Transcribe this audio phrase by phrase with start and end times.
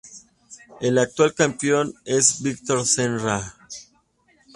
[0.79, 3.53] El actual campeón es Víctor Senra.